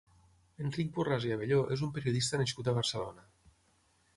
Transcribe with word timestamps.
Enric 0.63 0.87
Borràs 0.95 1.27
i 1.27 1.33
Abelló 1.35 1.59
és 1.75 1.83
un 1.89 1.91
periodista 1.99 2.41
nascut 2.43 2.73
a 2.73 2.77
Barcelona. 2.79 3.29